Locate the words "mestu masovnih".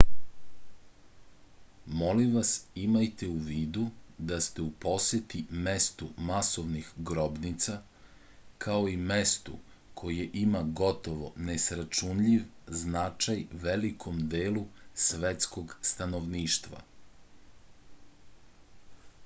5.67-6.87